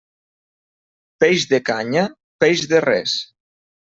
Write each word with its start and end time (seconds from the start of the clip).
Peix 1.23 1.45
de 1.51 1.59
canya, 1.71 2.05
peix 2.45 2.65
de 2.73 2.81
res. 2.87 3.15